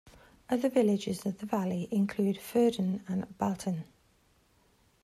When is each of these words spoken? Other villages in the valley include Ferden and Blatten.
Other 0.49 0.67
villages 0.67 1.27
in 1.27 1.33
the 1.37 1.45
valley 1.45 1.87
include 1.91 2.37
Ferden 2.39 3.03
and 3.07 3.37
Blatten. 3.37 3.83